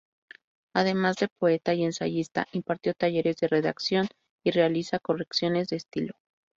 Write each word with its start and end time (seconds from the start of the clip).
Además 0.73 1.17
de 1.17 1.27
poeta 1.27 1.75
y 1.75 1.83
ensayista, 1.83 2.47
impartió 2.53 2.95
talleres 2.95 3.35
de 3.37 3.47
redacción 3.47 4.07
y 4.43 4.49
realiza 4.49 4.97
correcciones 4.97 5.67
de 5.67 5.75
estilo. 5.75 6.13